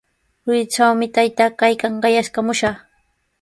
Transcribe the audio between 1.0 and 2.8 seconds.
taytaa kaykan, qayaskamushaq.